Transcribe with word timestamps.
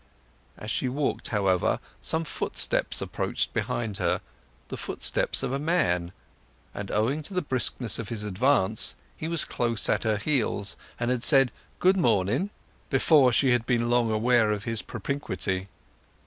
As 0.57 0.71
she 0.71 0.89
walked, 0.89 1.27
however, 1.27 1.79
some 2.01 2.23
footsteps 2.23 3.03
approached 3.03 3.53
behind 3.53 3.97
her, 3.97 4.19
the 4.69 4.75
footsteps 4.75 5.43
of 5.43 5.53
a 5.53 5.59
man; 5.59 6.11
and 6.73 6.89
owing 6.89 7.21
to 7.21 7.35
the 7.35 7.41
briskness 7.43 7.99
of 7.99 8.09
his 8.09 8.23
advance 8.23 8.95
he 9.15 9.27
was 9.27 9.45
close 9.45 9.87
at 9.89 10.03
her 10.03 10.17
heels 10.17 10.75
and 10.99 11.11
had 11.11 11.21
said 11.21 11.51
"Good 11.77 11.97
morning" 11.97 12.49
before 12.89 13.31
she 13.31 13.51
had 13.51 13.67
been 13.67 13.91
long 13.91 14.09
aware 14.09 14.51
of 14.51 14.63
his 14.63 14.81
propinquity. 14.81 15.67